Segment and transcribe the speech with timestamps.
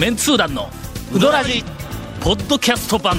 [0.00, 0.70] メンツー団の
[1.14, 1.62] ウドラジ
[2.22, 3.18] ポッドキャスト版。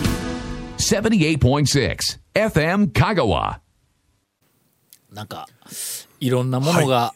[0.79, 1.97] 78.6
[2.33, 3.59] FM Kagawa.
[5.13, 5.47] なんか
[6.19, 7.13] いろんなものが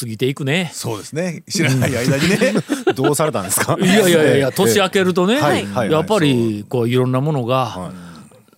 [0.00, 1.44] 過ぎていくね、そうですね。
[1.48, 2.36] 知らない間にね。
[2.96, 3.76] どうされたんですか？
[3.80, 5.36] いやいやいやいや年明けるとね、
[5.88, 7.92] やっぱりこういろんなものが、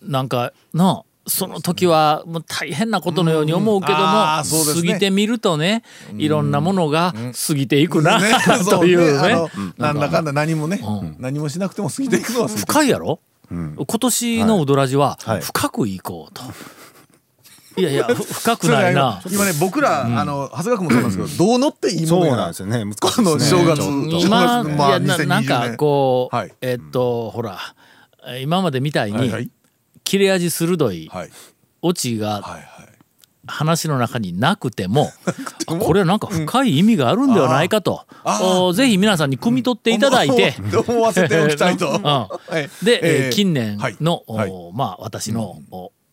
[0.00, 4.42] なんかなその時はもう大変なことのように思うけども、過
[4.82, 5.84] ぎてみるとね
[6.16, 7.14] いろんなものが
[7.46, 8.32] 過ぎていくな、ね
[8.68, 9.48] というね。
[9.78, 10.80] なんだかんだ何もね、
[11.18, 15.40] 何もしなくても過ぎていくのは深いやろ、今年のウドラジははい。
[15.40, 16.42] 深くいこうと、
[17.80, 19.22] い、やいやふ深くないな。
[19.30, 22.84] 今ね僕ら、あの長谷川君もそうなんですけどどう乗っていいもそうのやなんですよね。
[23.00, 23.80] この正月
[24.24, 26.54] 今、まあいやな2020なんかこう、はい。
[26.60, 27.58] えっとほら
[28.26, 29.50] え今までみたいに、
[30.12, 31.30] 切れ味鋭いはい。
[31.80, 32.42] オチが
[33.46, 35.10] 話の中になくても
[35.66, 38.04] あこれはなんか深い意味があるんではないかと、
[38.42, 40.54] おぜひ皆さんに汲み取っていただいて、
[40.86, 41.98] 思わせておきたいと、
[42.84, 44.22] で、え近年の、
[44.74, 45.62] まあ私の、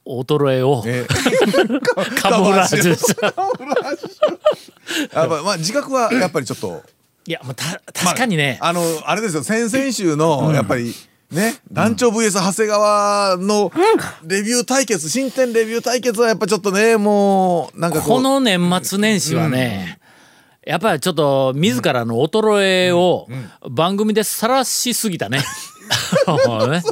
[0.05, 1.05] お衰えを、え
[2.21, 2.95] カモフラージュ。
[2.95, 3.25] した
[5.19, 6.83] やっぱまあ自覚はやっぱりちょっと。
[7.27, 9.43] いや、まあ、た確かにね、あのあれですよ。
[9.43, 10.95] 先々週のやっぱり
[11.31, 13.71] ね団長 VS 長谷川の
[14.23, 18.09] レビュー対決新店レビュー対決はやっぱちょっとねもうなんかこう。
[18.17, 19.99] この年末年始はね、
[20.65, 23.27] やっぱりちょっと自らの衰えを
[23.69, 25.43] 番組で晒しすぎたね。
[26.67, 26.83] ね。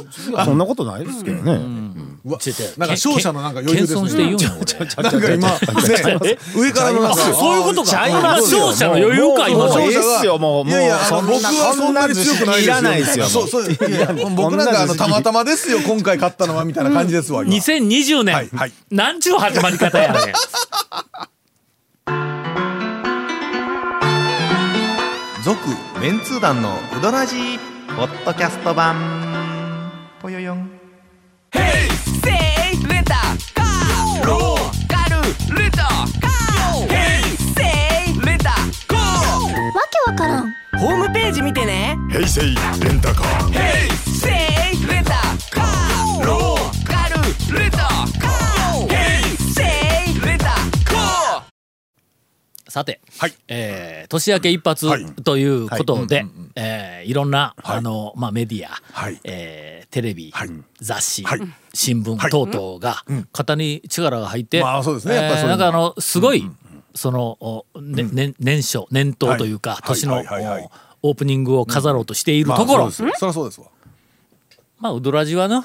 [0.44, 7.90] そんなことないですけどねなんか勝者のなんか余裕です謙遜して言うんねなんか今ね上からのなんかあそういうことか。
[7.90, 9.34] ちゃいますよ勝者の余裕。
[9.34, 9.78] か今のもうもう。
[9.78, 9.84] 勝者が。
[9.84, 12.64] いいっすよもういやいやあのもう僕はそんなに強くないですよ。
[12.64, 13.26] いらないですよ。
[13.26, 13.64] そうそう
[14.34, 17.54] 僕なんかあのたまたまですよ今回勝ったのはみたいな感じですわ今。
[17.54, 18.72] 2020年、はいはい。
[18.90, 20.22] なんちゅう始まり方やねん。
[25.44, 25.58] 続
[26.00, 27.58] メンツー団のウドラジー
[27.96, 29.27] ポッドキャスト版
[40.80, 41.96] ホームページ見てね。
[42.10, 42.48] 平成レ
[42.92, 43.52] ンタカー。
[44.06, 45.10] せいレンタ
[45.50, 46.24] カー。
[46.24, 48.88] ローカルレンタカー。
[48.88, 49.62] ヘイセ
[50.16, 52.70] イレンタカー。
[52.70, 53.34] さて、はい。
[53.48, 55.44] えー年明け一発はいとい。
[55.46, 56.24] うことで、
[56.54, 59.20] えーいろんな、あの、まあ、メディア、はい。
[59.24, 60.50] えーテレビ、はい。
[60.80, 61.40] 雑誌、はい。
[61.74, 62.30] 新聞はい。
[62.30, 63.02] 等々が
[63.32, 66.48] 肩に力が入って、まあそなんかあのすごい、
[66.94, 69.82] その、おねね年初年頭というか、はい。
[69.86, 70.26] 年の、はい。
[70.26, 70.44] はい。
[70.44, 70.52] はい。
[70.52, 70.70] はい
[71.02, 73.68] おオープニングを飾ろうとしているところ、まあそりゃそうですわ。
[74.78, 75.64] まあウドラジはな、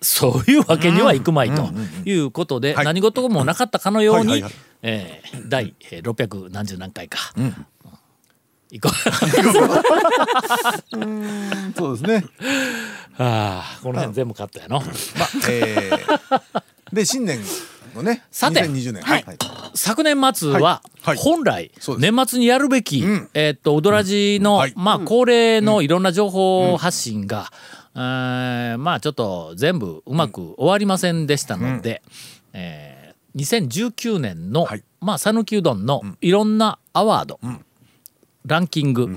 [0.00, 1.70] そういうわけにはいくまいと
[2.04, 2.84] いうことで、はい。
[2.84, 4.42] 何事もなかったかのように、はい。
[4.42, 4.50] はい。
[4.50, 4.52] はい。
[4.82, 7.18] えー第えー600何十何回か、
[8.70, 8.92] いこう。
[11.78, 12.24] そうですね。
[13.16, 14.80] ああこの辺全部カットやの。
[14.80, 14.90] まあ
[15.48, 17.40] えーで新年
[17.94, 18.62] のねさて。
[18.62, 19.02] 2020年。
[19.02, 19.24] はい
[19.74, 20.82] 昨年末は
[21.16, 23.28] 本来年末にやるべき、ん。
[23.34, 24.72] えーっとウドラジの、はい。
[24.76, 27.50] まあ恒例のいろんな情報発信が、
[27.94, 32.02] えーまあちょっと全部うまく終わりませんでしたので、
[32.52, 32.94] えー
[33.36, 34.84] 2019年の、はい。
[35.00, 37.40] まあ讃岐うどんのいろんなアワード、
[38.46, 39.08] ランキング、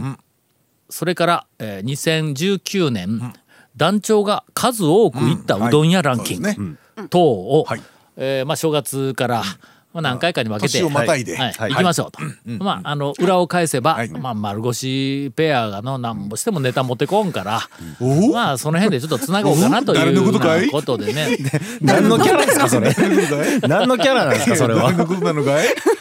[0.90, 3.34] それから、えー2019年、
[3.76, 6.78] 団長が数多く行ったうどん屋ランキング、
[7.10, 7.82] 等を、はい。
[8.18, 9.44] えーまあ、正月から、
[9.94, 11.54] まあ、何回かに分けて、はい。
[11.54, 11.72] はい。
[11.72, 12.20] 行きましょうと、
[12.64, 14.10] まあ、あの裏を返せば、はい。
[14.10, 17.62] まあ、丸腰ペアがのなんぼしてもネタ持ってこんから、
[18.00, 21.38] おまあその辺でちょっとつなごうかなということでね。
[21.82, 22.94] 何のキャラですかそれ。
[23.68, 24.92] 何のキャラなんですかそれは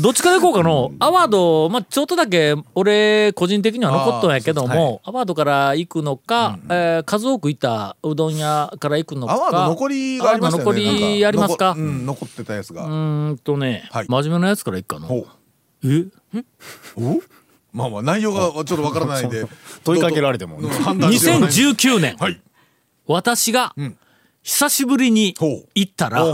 [0.00, 9.32] どっちかでいこうかのアワード、まあ、ちょっとだけ俺個人的には残っとんやけどもア,、ワードから行くのか、えー数多く行ったうどん屋から行くのか。
[9.34, 11.74] アワード残りがありましたよねアワード残りありますか？
[11.74, 12.84] 残うん残ってたやつが。
[12.84, 14.06] うーんとね、はい。
[14.08, 15.26] 真面目なやつから行くかほのう。
[15.84, 16.44] え？
[16.96, 17.20] お？
[17.72, 19.46] まあまあ内容がちょっとわからないんで。
[19.84, 21.50] 問いかけられてもどう判断してはない。
[21.50, 22.40] 2019年、はい。
[23.06, 23.96] 私がん
[24.42, 26.24] 久しぶりに行ったら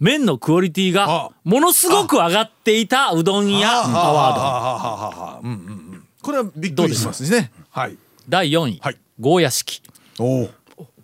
[0.00, 1.06] 麺のクオリティあ。
[1.06, 5.48] がものすごく上がっていたうどん屋アワード。
[5.48, 6.04] うんうんうん。
[6.22, 7.52] これはびっくりしますね。
[7.70, 7.96] はい。
[8.28, 8.96] 第4位、はい。
[9.20, 9.82] ゴーヤ式
[10.18, 10.48] ゴ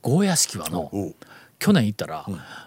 [0.02, 0.90] ーヤ式はの
[1.58, 2.26] 去年行ったら、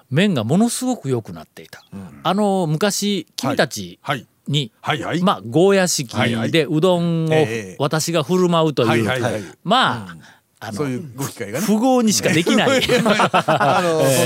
[0.09, 1.83] 麺がものすごく良くなっていた、
[2.23, 4.25] あの昔君たちはい。
[4.47, 5.21] に、はいはい。
[5.21, 6.15] まあゴーヤ式
[6.51, 7.75] でうどんをええ。
[7.79, 9.41] 私が振る舞うという、はいはいはい。
[9.63, 10.17] まあ、
[10.63, 11.67] あのそういうご機会がね。
[11.67, 12.69] 富豪にしかできない。
[12.79, 14.25] あのそ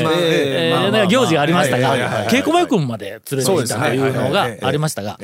[0.90, 5.20] んなえ行事がありましたが稽古場君まで連れて行ったというのがありましたが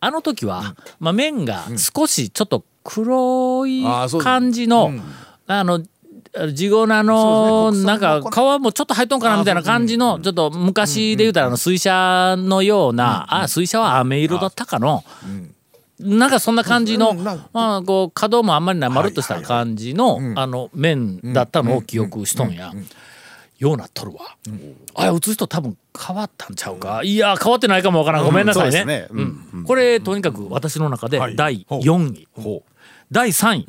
[0.00, 3.84] あの時は、まあ、麺が少しちょっと黒い
[4.20, 5.02] 感じの、うん。
[5.50, 5.82] あの
[6.54, 15.04] 地粉のなんか皮もちょっと入っとんかなみたいな感じのちょっと昔で言うたらあの水車のようなあ水車は飴色だったかの
[16.00, 22.72] なんかそんな感じのまあこう角もあんまりない丸っとした感じのあの麺だったのを記憶しとんや。
[23.58, 24.36] ようなっとるわ。
[24.94, 27.02] あれ、映すと多分変わったんちゃうか？
[27.02, 28.24] いや、変わってないかもわからん。
[28.24, 29.06] ごめんなさいね。
[29.08, 32.28] そうんこれ、とにかく私の中ではい第ほう4位。
[33.10, 33.66] 第3位。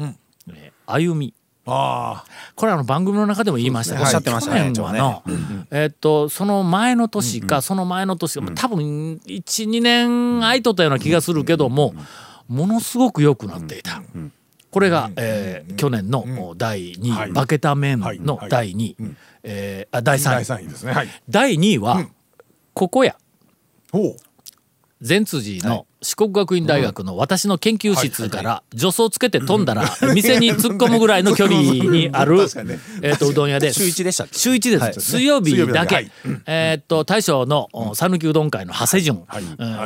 [0.50, 1.34] えー歩み。
[1.72, 2.26] あ
[2.56, 11.94] これあの番組の中でも言いましたけど、おっしゃってましたね去年はの、えーっとその前の年か、その前の年か、多分12年空いとったような気がするけども、
[12.48, 14.02] ものすごく良くなっていた。
[14.72, 17.34] これが、えー去年のお第2位、はい。
[17.34, 18.18] 化けた麺はい。
[18.18, 18.26] はい。
[18.26, 18.96] の第2位、
[19.44, 20.94] えーあ第あ第3位3位ですね。
[20.94, 21.08] はい。
[21.30, 22.06] 第2位は、
[22.74, 23.16] ここや
[23.92, 24.16] ほう。
[25.02, 32.36] 善辻の四国学院大学の私の研究室から助走つけて飛んだら店に突っ込むぐらいの距離にある
[33.02, 33.82] えーとうどん屋です。
[33.82, 34.84] 週一でした週一です。
[34.84, 34.94] はい。
[34.94, 35.96] 水曜日だけ。
[35.96, 36.12] はけい。
[36.46, 39.18] えーっと大将のお讃岐うどん会の長谷順。
[39.18, 39.24] うん。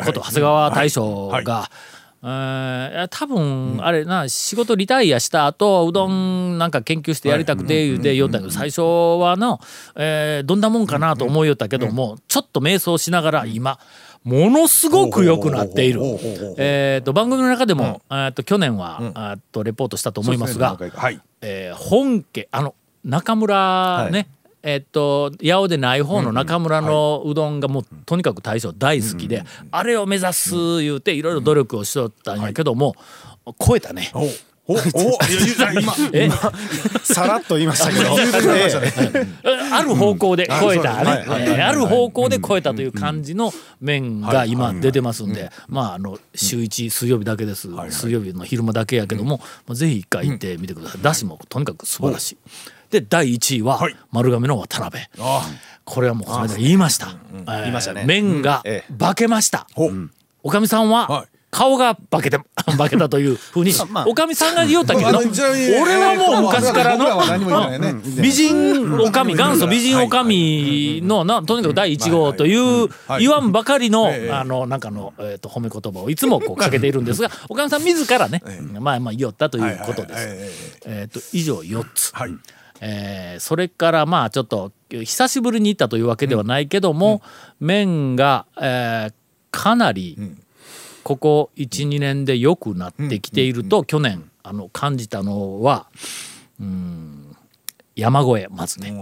[0.06, 1.70] こと長谷川大将が。
[2.26, 8.82] えー多分あれな仕事リタイアした後うどんなんか研究してやりたくて言うて言おったけど最初
[9.20, 9.60] はの、
[9.96, 13.78] えーどんなもんかなと思いよったけどもちょっと迷走しながら今
[14.24, 16.02] ものすごく良くなっている。
[16.58, 24.28] えっと番組の中でもえっと去年はえっとレポートしたと思いますがはいえー本家あの中村ね、
[24.62, 32.96] えっと八尾でない方の中村のうどんがもうとにかく大将大好きで、あれを目指す言うていろいろ努力をしとったんやけども、
[33.60, 34.10] 超えたね。
[34.66, 36.30] ほうほうほういやいや 今 え
[37.04, 38.16] さらっと言いましたけど。
[38.18, 39.24] え
[39.72, 41.10] ある方向で超えたね、
[41.62, 43.52] ある方向で超えたという感じの
[43.82, 51.02] 麺が今出てますんで、まああの週一水曜日だけです、水曜日の昼間だけやけども、まあぜひ一回行ってみてください。
[51.02, 52.38] だしもとにかく素晴らしい。
[52.92, 53.96] で第1位ははい。
[54.12, 55.04] 丸亀の渡辺。
[55.20, 55.50] あ
[55.84, 57.16] これはもうこの間言いました。
[57.48, 58.04] 言いましたね。
[58.06, 59.68] 麺がえ化けました。
[60.44, 62.40] おかみさんははい顔が化けて
[62.78, 67.22] 化けたというふうにまあおかみさんが言おったけど、俺はもう昔からの
[68.22, 78.42] 美人おかみ元祖美人おかみのなとにかく第一号というはい言わんばかりのええあのなんかのえーと褒め言葉をいつもこうかけているんですがおかみさん自らね
[78.80, 80.82] まあまあ言おったということです。
[80.86, 82.12] えっと以上4つ。
[82.14, 82.32] はい。
[82.82, 87.22] えーそれからまあちょっと久しぶりに行ったというわけではないけども、
[87.60, 89.14] 麺が、えー
[89.56, 90.18] かなり
[91.04, 95.88] ここ12年で良くなってきていると、去年あの感じたのは
[96.60, 97.36] うん
[97.96, 98.94] 山越えまずね。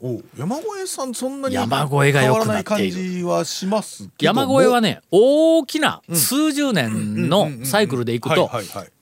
[0.00, 2.94] お山越さんそんなに山越えが良くなっている。
[2.94, 4.42] 変わらない感じはしますけども。
[4.42, 8.48] 山越えはね大きな数十年のサイクルでいくと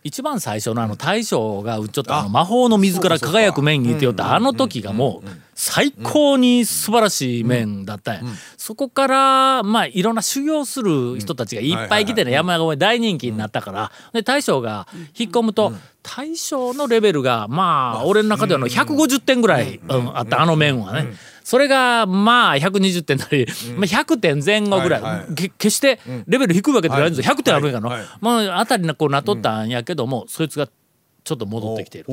[0.07, 8.21] 一番最初のあの大将が売っちゃったあの魔法の水から輝く麺言ってよったあの時がもう最高に素晴らしい麺だったんや。
[8.57, 13.91] そこからまあいろんな修行する人たちがいっぱい来てね山越え大人気になったから。
[14.13, 14.87] で大将が
[15.19, 15.73] 引っ込むと
[16.03, 21.15] 大将のレベルがまあ俺の中ではの150点ぐらいうんあったあの麺はね。
[21.47, 25.35] それがまあ120点なり、まあ、100点前後ぐらい、はいはい。
[25.37, 28.01] け決してレベル低いわけじゃないんですよ、100点あるんやから、はい。
[28.01, 28.09] はい。
[28.21, 32.09] まああたりなこうなっとったんやけども、そいつがちょっと戻ってきている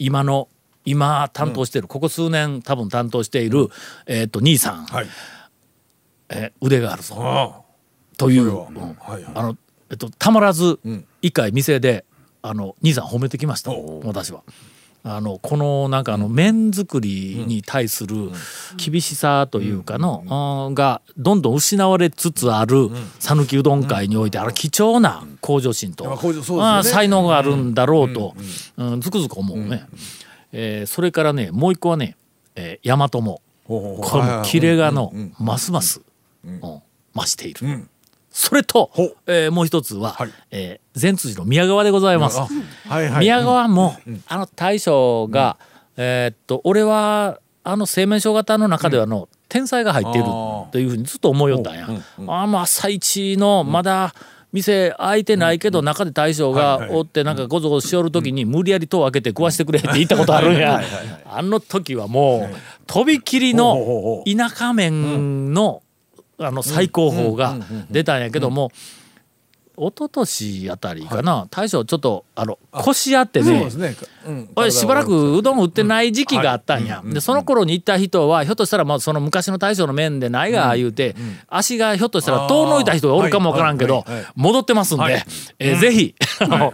[0.00, 0.48] 今の
[0.84, 3.70] 今担当している、ここ数年多分担当している、
[4.04, 5.06] えっ、と兄さん、はい。
[6.28, 7.16] えー腕があるぞ。
[7.18, 7.62] あ
[8.18, 8.66] という、それは。
[8.68, 8.76] うん。
[9.00, 9.32] はいはい。
[9.34, 9.56] あの
[9.92, 11.06] えっとたまらずん。
[11.22, 12.04] 一回店で
[12.42, 13.70] あの兄さん褒めてきました。
[13.70, 14.42] お私は。
[15.06, 18.30] あのこのなんかあの麺作りに対する
[18.82, 20.74] 厳しさというかの、うん。
[20.74, 22.88] がどんどん失われつつある
[23.20, 26.10] 讃岐うどん界においてあの貴重な向上心と、
[26.62, 28.34] あ才能があるんだろうと、
[28.78, 29.86] うんつくづく思うね。
[30.52, 32.16] えーそれからねもう一個はね、
[32.54, 36.00] えー、大和もこのキレがのますます、
[36.44, 36.60] うん
[37.14, 37.88] 増している。
[38.34, 38.90] んそれと
[39.26, 40.30] えーもう一つは、はい。
[40.50, 42.38] えー善辻の宮川でございます。
[42.40, 42.48] あ
[42.88, 43.20] はいはい。
[43.20, 43.96] 宮川も、
[44.28, 45.56] あの大将が、
[45.96, 50.26] えーっと俺はあの製麺所型の中ではの、天才が入っている
[50.72, 51.88] というふうにずっと思いよったんや。
[52.26, 54.14] あの朝一のまだ
[54.52, 60.80] 店開いてないけど中で大将がおってなんかゴゾゴゾしよる時に無理やり戸を開けて食わしてくれって言ったことあるんや。
[61.26, 65.82] あの時はもうとびきりの田舎麺の
[66.48, 67.56] あの最高峰が
[67.90, 68.70] 出たんやけども
[69.76, 73.68] 一昨年あたりかな、大将ちょっとあの腰あってね。
[74.70, 81.16] しばらくうどん売ってない時期があったんや、でその頃に行った人はひょっとしたらまあその昔の大将の面でないが言うて、
[81.48, 84.04] 足がひょっとしたら遠のいた人がおるかもわからんけど、
[84.36, 85.24] 戻ってますんで、
[85.58, 86.72] えーぜひあの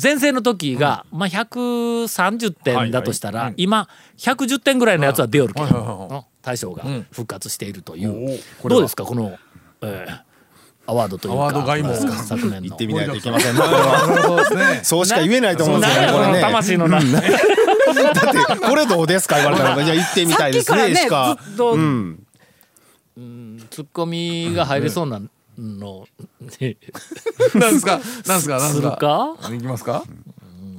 [0.00, 3.88] 前世の時が、まあ、130点だとしたら、今
[4.18, 9.38] 110点ぐらいのやつは出よるけど大将が復活しているといおう、どうですかこの、
[9.82, 10.28] えー
[10.90, 13.54] アワードというかアワード外もえー昨年の行ってみないといけません
[14.24, 14.80] そうですね。
[14.82, 16.40] そうしか言えないと思うんですよこれね。
[16.40, 17.12] 魂のな、だっ
[18.56, 21.36] てこれどうですか言われたらじゃあ行ってみたいですねしか。
[21.44, 22.24] ずっとうん。
[23.68, 25.20] ツッコミが入りそうな
[25.58, 26.06] の、
[27.54, 28.00] なんですか？
[28.26, 28.58] なんですか？
[28.58, 28.96] なんですするか。
[28.96, 29.36] か？
[29.50, 30.04] 行きますか？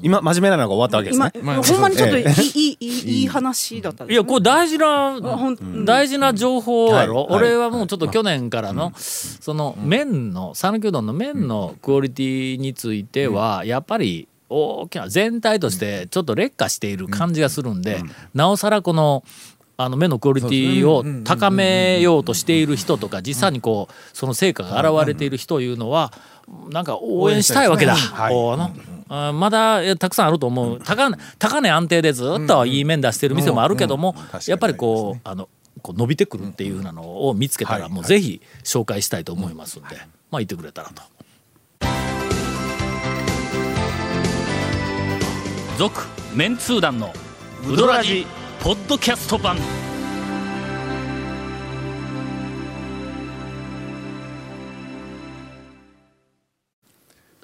[0.01, 1.41] 今真面目なのが終わったわけです今ね。
[1.41, 3.23] まあほんまにちょっといいえいいいいい。
[3.25, 18.01] い話だったんですいやこれ大事なほん大事な情報やろ、はい俺はもうちょっと去年からの、その麺の讃岐うどんの麺のクオリティについてはやっぱり大きな全体としてちょっと劣化している感じがするんで、
[18.33, 19.23] なおさらこの
[19.81, 26.11] あの麺のクオリティを高めようとしている人とか実際にこうその成果が現れている人いうのは
[26.69, 27.95] なんか応援したいわけだ。
[29.07, 30.81] まだたくさんあると思う。
[30.81, 34.15] 高値高値安定でずっといい面出してる店もあるけども
[34.47, 35.47] やっぱりこうあの
[35.81, 39.95] こう伸びてくるっていうふうなのを見つけたらもうぜひ紹介したいと思いますんで
[40.29, 41.03] まあ言ってくれたらと。
[45.77, 46.01] 続
[46.35, 47.13] メンツー団の
[47.65, 48.27] ウドラジ
[48.61, 49.57] ポッドキャスト版。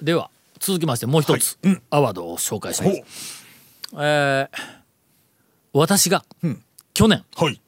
[0.02, 1.58] では続きましてもう一つ、
[1.88, 3.44] アワードを紹介します。
[3.94, 4.76] えー
[5.72, 6.24] 私が
[6.94, 7.60] 去年はい。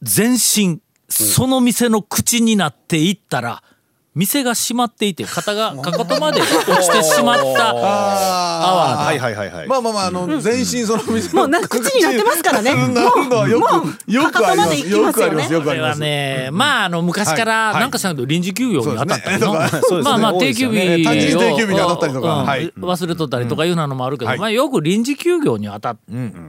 [0.00, 3.62] 全身その店の口になっていったら
[4.16, 9.68] 店が閉まっていて肩が かかとまで落ちてしまった アワーはいはいはいはい。
[9.68, 12.72] まあまあまああの全身その店もうな口になってますからね。
[12.94, 14.88] なるのはよくよくあります。
[14.88, 15.52] よくあります。
[15.52, 16.00] よこれはくあります。
[16.00, 22.46] ね、まああの昔からなんかしらんけど臨時休業に当たったりの、まあまあ定休日を単純に定休日に当たったりとか。
[22.80, 24.38] 忘れとったりとかいうなのもあるけど、はい。
[24.38, 25.96] まあよく臨時休業に当たっ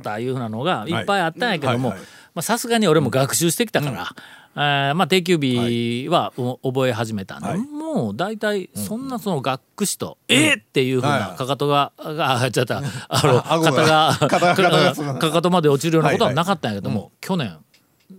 [0.03, 1.97] たいうなのがいっぱいあったんやけどもはい。
[1.97, 2.07] はい。
[2.07, 4.09] まあさすがに俺も学習してきたから。
[4.59, 7.59] えーまあ定休日はお覚え始めたんで、はい。
[7.59, 11.37] もう大体そんなその学士と、えーっていうふうはいはない。
[11.37, 14.27] かかとが、が、 あ、ちゃった、あの、肩が、か
[15.19, 16.43] かかとまで落ちるようなことははいはい。
[16.43, 17.55] なかったんやけども、去年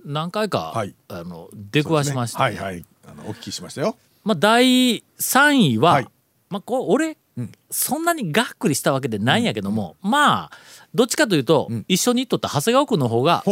[0.04, 0.94] 何回か、はい。
[1.08, 2.84] あの出くわしまして、はいはい。
[3.04, 3.96] あのお聞きしましたよ。
[4.22, 6.06] まあ、第3位は、はい。
[6.50, 7.16] まあ、こう俺、ん。
[7.70, 10.50] そんなにがっくりしたわけでないんやけども、まあ
[10.94, 13.42] どっちかというと、一緒に行っとった長谷川君の方が。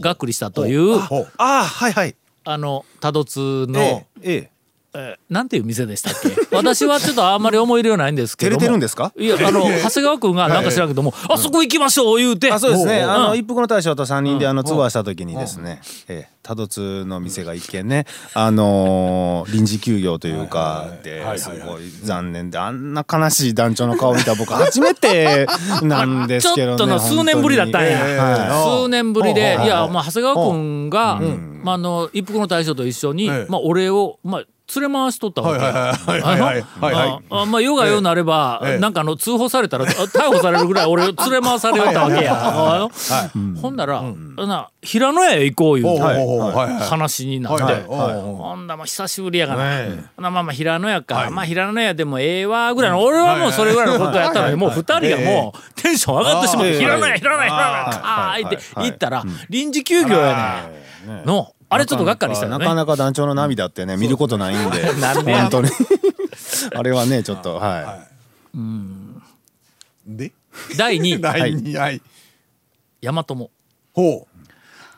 [0.00, 0.96] がっくりしたという。
[0.96, 1.08] あ
[1.38, 2.14] あはいはい。
[2.44, 3.80] あの多度津の、
[4.22, 4.50] ええ。
[4.94, 6.28] えーなんていう店でしたっけ？
[6.56, 8.56] 私はちょっとあんまり思い入れはないんですけども。
[8.56, 9.12] 照れてるんですか？
[9.18, 12.50] いやあの 長谷川君がなんか知らんけども、あそこ行きましょう言うて。
[12.50, 13.00] あそうですね。
[13.00, 25.46] うんあの一服の大将と三人であのツアーした時にですね、ええ多度津の店が一軒ね、あのー臨時休業というかですごい残念であんな悲しい団長の顔見た僕初めて
[25.82, 26.78] なんですけどね。
[26.78, 28.18] ちょっとの数年ぶりだったんや、え
[28.48, 28.50] え
[28.82, 29.66] 数年ぶりで、はい。
[29.66, 31.20] いや、まあ、長谷川君が、
[31.62, 33.46] まあ、あの一服の大将と一緒に、ええ。
[33.50, 34.42] まあ、俺を、まあ、
[34.76, 35.64] 連れ回しとったわけ。
[35.64, 35.94] あ
[37.30, 38.78] あまあ、世が世なれば、ええ。
[38.78, 42.88] なんかあの通報されたら、あ逮捕されるぐらい俺を連れ回されよったわけや。
[43.60, 45.98] ほんなら、な平野屋へ行こういう
[46.80, 60.62] 話になって、ほんだまあ久しぶりやから、ねほなまあまあ平野屋か、まあ平野屋でもええわぐらいの、俺はもうそれぐらいのことやったのに、もう二人がもうテンション上がってしまって、ええ平野屋平野屋平野屋かーいって言ったら、臨時休業や
[61.06, 61.24] ねん。
[61.24, 62.58] の、あれちょっとがっかりしたよね。
[62.58, 65.68] なかなか団長の涙ってね見ることないんで、 本当に
[66.74, 68.06] あれはねちょっとは
[70.06, 70.32] で？
[70.76, 72.02] 第2位、 第二はい。
[73.02, 73.50] 大和も。
[73.92, 74.46] ほう。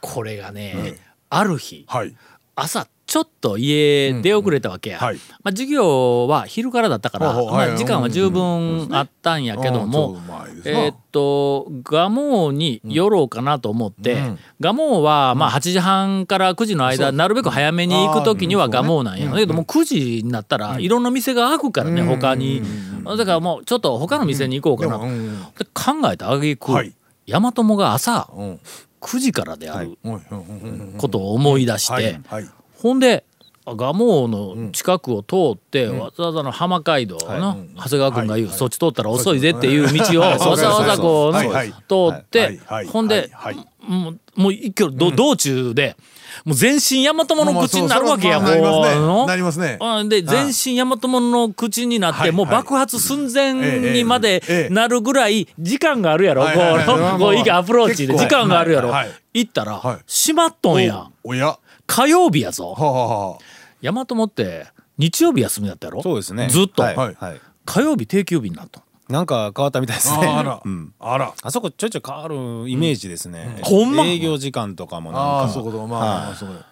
[0.01, 0.99] これがね、
[1.29, 2.17] ある日、はい。
[2.55, 5.17] 朝ちょっと家出遅れたわけや、はい。
[5.43, 10.17] まあ、授業は昼からだったから、まあ、時間は十分あったんやけども、
[10.65, 14.23] えーっと蒲生に寄ろうかなと思って、
[14.61, 22.63] 蒲生はまあ8時半から9時の間、なるべく早めに行く時には蒲生なんや、だけどもう9時になったらいろんな店が開くからね、他に、
[23.05, 25.41] だからもうちょっと他の店に行こうかな、うんうん。
[25.59, 26.95] で考えたあげく、はい。
[27.27, 28.61] 大和もが朝うん。
[29.01, 30.13] 9時からであるうん。
[30.13, 30.21] うん。
[30.21, 30.93] うん。
[30.93, 30.99] うん。
[30.99, 32.21] ことを思い出して、はい。
[32.29, 32.60] はい。
[32.81, 33.25] ほんで
[33.67, 41.49] 蒲生の近くを通って、わざわざの浜街道の、長谷川君が言う、そっち通ったら遅いぜっていう道をわざわざこう、はい。
[41.49, 41.69] はい。
[41.71, 41.75] 通
[42.11, 42.59] って、はい。
[42.67, 42.87] はい。
[42.87, 43.55] ほんで、はい。
[43.55, 45.97] はいもうもう一挙ど道中で
[46.45, 48.47] もう全身大和物の口になるわけやも
[49.25, 49.27] う。
[49.27, 49.79] なりますね。
[50.09, 52.33] で全身大和物の口になってはい。
[52.33, 56.43] もう爆発寸前にまでえなるぐらい時間があるやろ。
[56.43, 56.87] はいはいはい。
[56.87, 58.91] こうこういけアプローチで時間があるやろ。
[58.91, 59.09] はい。
[59.09, 59.17] はい。
[59.33, 59.99] 行ったらはい。
[60.07, 61.09] 閉まっとんや。
[61.25, 61.59] おや
[61.91, 62.75] 火曜日やぞ。
[62.77, 63.39] はあはあはあ。
[63.83, 64.67] 大和もって
[64.97, 66.03] 日曜日休みだったやろ？
[66.03, 66.49] そうですね。
[66.49, 66.83] ずっと。
[66.83, 67.17] はいはい。
[67.19, 70.27] はい火曜日定休日になったなんか変わったみたいですね。
[70.27, 70.63] ああら。
[70.65, 70.93] うん。
[70.99, 71.35] あら。
[71.43, 74.05] あそこちょいちょい変わるイメージですね、ほんま。
[74.05, 75.27] 営業時間とかもなんか。
[75.27, 75.87] ああそこと。
[75.87, 76.65] まあまあそう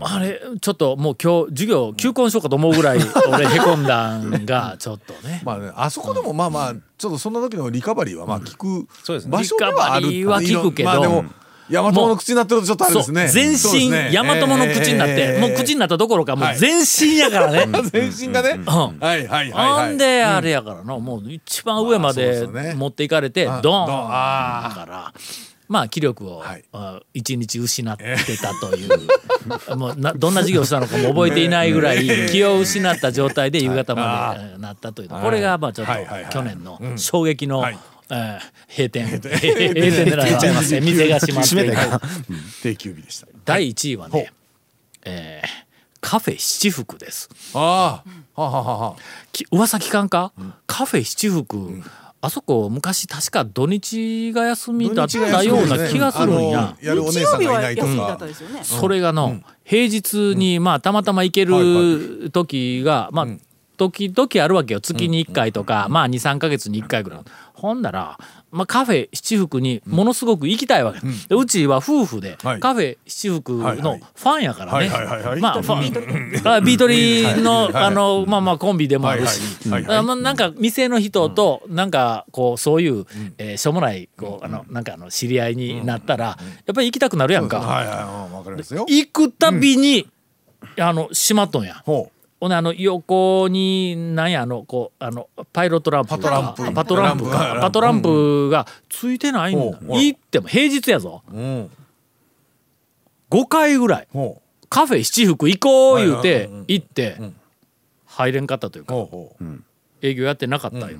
[0.00, 5.42] あれちょっともう今日授業休校しようかと思うぐらい 俺へこんだんがちょっとね。
[5.44, 9.30] まあねあそこでもまあまあちょっとそんな時のリカバリーはまあ聞くそうですね。
[9.30, 10.88] 場所ではあるリカバリーは聞くけど。
[10.88, 11.24] まあでも
[11.70, 13.28] 大和物の口になってるとちょっとあれですね。
[13.28, 17.66] 全身大和物の口になって、ええもう口になったどころかもう全身やからね。
[17.90, 18.54] 全身がね。
[18.54, 18.64] ん。
[18.64, 23.84] はいはいはいんであれやからの、もう一番上まで持っていかれてドーンドン。
[23.86, 24.74] あー。
[24.74, 25.14] から
[25.66, 26.42] まあ気力を
[27.14, 28.04] 一日失って
[28.36, 34.60] たという、もうなどんな授業したのかも覚えていないぐらい 気を失った状態で夕方までえー。
[34.60, 35.92] なったというこれがまあちょっと
[36.30, 37.78] 去年の衝撃の、はい
[38.10, 39.06] えー閉店。
[39.06, 39.30] 閉
[39.74, 40.40] 店でないわ。
[40.40, 41.08] 店。
[41.08, 42.02] が閉まって
[42.62, 43.28] 定休日でした。
[43.44, 44.32] 第1位はね、
[45.04, 45.64] えー
[46.04, 47.30] カフェ七福です。
[47.54, 48.02] あ
[48.36, 48.86] あはあはあは。
[48.90, 48.96] あ
[49.32, 50.32] き噂聞かんか、
[50.66, 51.82] カフェ七福、
[52.20, 56.60] あそこ昔確か土日が休みだったような気がするんや。
[56.60, 58.60] あのやるお姉さんがいないと日曜日は休みだかったですよね。
[58.64, 63.26] それがの、平日にまあたまたま行ける時が、まあ
[63.76, 64.80] 時々あるわけよ。
[64.80, 67.20] 月に1回とか、まあ23か月に1回ぐらい
[67.64, 68.18] ほんだら、
[68.50, 72.60] まあ、カフェ七福にものすごく行きたいわけ、でうちは夫婦ではい。
[72.60, 74.90] カフェ七福のファンやからね。
[75.40, 79.40] まあファンあビートリーのあのまあまあコンビでもあるし。
[79.66, 83.06] なんか店の人となんかこうそういう
[83.38, 88.28] えーしょうもないこうあのなんかあの知り合いになったらやっぱり行きたくなるやんか。
[88.86, 90.06] 行くたびに、
[90.78, 91.82] あの閉まっとんや。
[91.86, 92.10] ほ
[92.44, 96.66] ほんであの横になんやあのこうあのパイロットランプパトランプ。
[96.66, 99.78] あパトランプパトランプかパトランプがついてないんだ。
[99.78, 101.22] ほう行っても平日やぞ。
[101.32, 101.70] ううん。
[103.30, 104.08] 5回ぐらい。
[104.12, 107.16] ほカフェ七福行こう言うはいて行って
[108.04, 108.94] 入れんかったというか
[110.02, 110.98] 営業やってなかったよ、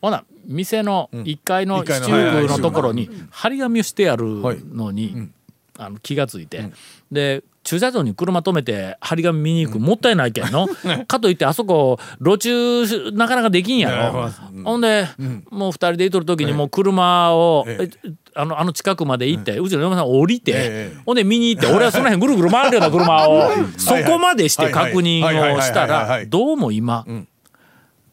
[0.00, 4.58] ほな店の1階の七福のところに張り紙をしてあるはい。
[4.64, 5.28] のに、
[5.76, 6.70] あの気がついて、
[7.10, 10.66] で駐車場に車止めて張り紙見に行く、もったいないけんの？
[11.06, 15.06] かといってあそこ路中なかなかできんやろ、ねほんで、
[15.50, 18.10] もう2人で行っとる時にもう車を、ええ。
[18.34, 20.96] あのあの近くまで行って、うちの嫁さん降りて、ええ。
[21.04, 25.24] ほんで見に行って俺はその辺ぐるぐる回るような車を そこまでして確認
[25.56, 27.28] をしたらいどうも今、ん。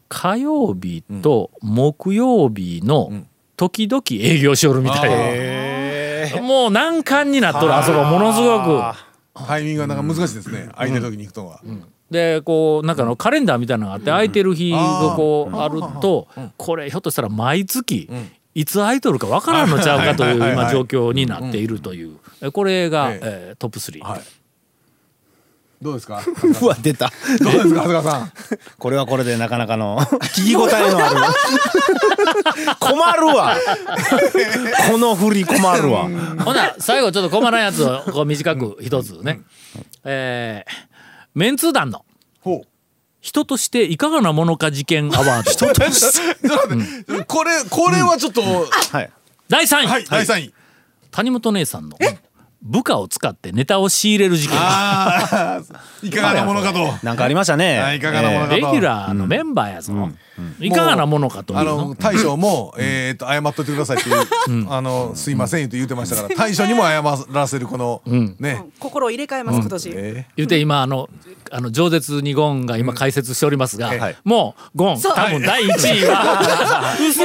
[0.10, 3.12] 火曜日と木曜日の
[3.58, 6.42] 時々営業しよるみたい。
[6.42, 9.09] もう難関になっとるあそこものすごく。
[9.48, 10.70] タイミングがなんか難しいですね。
[10.76, 11.62] 空いてる時に行くとは。
[12.12, 18.10] でこうなんかあのカレンダーみたいなのがあって空いてる日がこうあるとこれひょっとしたら毎月
[18.56, 22.18] いつ空いとるかわからんのちゃうかという今状況になっているという。
[22.42, 23.20] えこれがええ。
[23.24, 24.00] えートップ3。
[24.04, 24.22] はい。
[25.82, 26.22] どうですか？
[26.62, 27.10] うわ出た。
[27.40, 28.32] どうですか長谷川さん？
[28.80, 31.16] これはこれでなかなかの聞き応えのある
[33.14, 33.56] 困るわ。
[34.90, 36.10] この振り困るわ。
[36.44, 39.42] ほな最後ちょっと困らんやつをこう短く一つね。
[40.04, 40.90] えー
[41.36, 42.06] メンツー団の。
[42.42, 42.68] ほう。
[43.22, 45.52] 人としていかがなものか事件アワード。
[45.54, 47.24] ちょっと待って。
[47.26, 48.42] これこれはちょっと。
[48.42, 49.12] はい。
[49.48, 50.54] 第3位、はい第3位。
[51.12, 51.98] 谷本姉さんの。
[52.62, 54.58] 部下を使ってネタを仕入れる事件。
[56.04, 56.94] いかがなものかと。
[57.04, 57.80] なんかありましたね。
[57.80, 59.94] はいいかがなものかレギュラーのメンバーやぞ。
[60.60, 68.02] いかがなものかというあのの大将もえっと謝っといてくださいっていうあのすいませんって言ってましたから大将にも謝らせるこの
[68.40, 68.64] ね。
[68.80, 69.92] 心を入れ替えます今年。
[69.94, 71.10] え言うて今あの
[71.52, 74.16] あの饒舌にゴンが今解説しておりますが、はい。
[74.24, 75.16] もうゴンそう。
[75.16, 77.22] 多分第1位はうすうす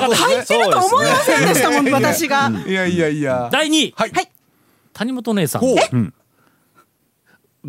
[0.00, 2.50] 私入ってると思いませんでしたもん私が。
[2.50, 3.48] ーいやいやいや。
[3.52, 4.12] 第2位、はい。
[4.94, 5.62] 谷本姉さん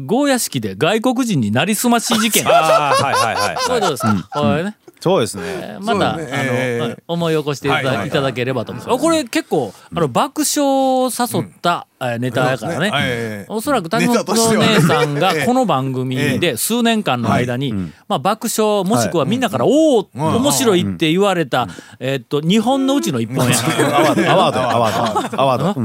[0.05, 2.43] ゴーヤ式で外国人になりすまし事件。
[2.43, 3.57] こあーはいはいはい。
[3.73, 4.75] れどうですか、これね。
[4.99, 5.43] そうですね。
[5.45, 8.07] えーまた、あの、思い起こしていただ,、はいはいはい。
[8.10, 8.95] いただければと思います。
[8.95, 12.91] あこれ結構あの爆笑を誘った、えーネタやからね。
[12.93, 17.73] ええおそらく谷本姉さんが ええこの番組で数年間の間に、
[18.07, 21.67] まあ、爆笑もしくはみんなから「おお面白い」って言われた、
[21.99, 23.55] えーっと2本のうちの1本や。
[23.97, 24.29] アワード。
[24.29, 24.62] アワード。
[24.62, 25.41] アワード。
[25.41, 25.79] アワード。
[25.79, 25.83] う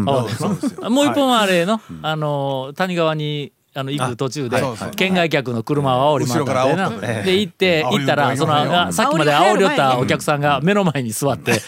[0.83, 0.87] ん。
[0.87, 4.63] あもう一本はあれの、あの谷川にあの行く途中で
[4.97, 11.61] 県外客の車を煽り回ったんだよなで行って行ったらそのさっきまで煽り寄ったお客さんが目の前に座って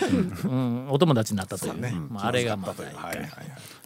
[0.45, 0.87] うん。
[0.91, 1.75] お友達になったという。
[2.11, 3.29] まああれがまたはいはいはい。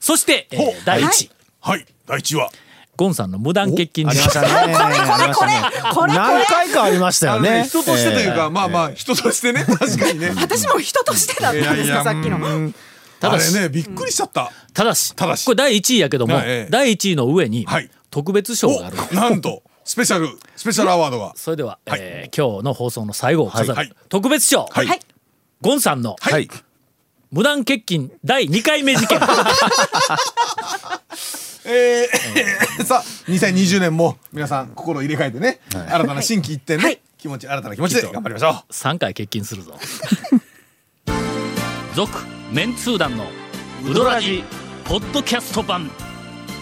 [0.01, 1.23] そしてえー第一。
[1.23, 1.87] 位はい。
[2.07, 2.51] 第一位は？
[2.97, 4.75] ゴンさんの無断欠勤あり事件ましたね。
[4.75, 7.65] これこれこれこれ何回かありましたよね。
[7.65, 9.65] 人としてというえかまあまあ人としてね。
[9.65, 10.33] 確かにね。
[10.37, 12.39] 私も人としてだったんですかさっきの。
[12.39, 12.75] うん
[13.21, 13.55] ただし。
[13.55, 14.51] ねびっくりしちゃった。
[14.75, 15.15] ただし。
[15.15, 15.45] ただし。
[15.45, 21.33] これ第1位やけども第1位の上にはい特別賞があるおなんとスペシャルスペシャルアワードが。
[21.37, 23.93] それではえー今日の放送の最後を飾るはい。
[24.09, 24.67] 特別賞。
[24.71, 24.87] はい。
[24.87, 25.01] はい。
[25.61, 26.49] ゴンさんのーはい。
[27.31, 29.19] 無断欠勤第2回目事件。
[31.67, 38.53] えー さあ2020年も皆さん心入れ替えてね新たな心機一転ね気持ち新たな気持ちで頑張りましょう。
[38.73, 39.79] 3回欠勤するぞ。
[41.95, 42.13] 続
[42.53, 43.27] メンツー団の
[43.85, 44.45] ウドラジ
[44.85, 45.91] ポッドキャスト版